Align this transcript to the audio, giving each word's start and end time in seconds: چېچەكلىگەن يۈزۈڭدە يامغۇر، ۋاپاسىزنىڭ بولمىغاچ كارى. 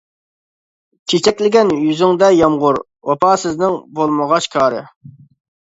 چېچەكلىگەن 1.13 1.73
يۈزۈڭدە 1.81 2.31
يامغۇر، 2.39 2.81
ۋاپاسىزنىڭ 3.11 3.81
بولمىغاچ 4.01 4.53
كارى. 4.57 4.83